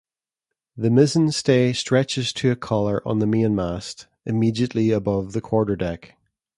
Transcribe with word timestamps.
The 0.75 0.89
mizzen-stay 0.89 1.73
stretches 1.73 2.33
to 2.33 2.49
a 2.49 2.55
collar 2.55 3.07
on 3.07 3.19
the 3.19 3.27
main-mast, 3.27 4.07
immediately 4.25 4.89
above 4.89 5.33
the 5.33 5.41
quarter-deck. 5.41 6.17